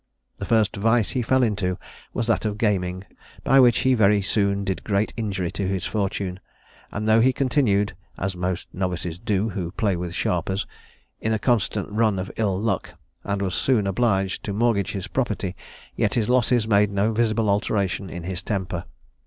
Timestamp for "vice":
0.77-1.11